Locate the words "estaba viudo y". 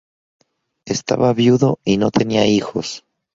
0.85-1.97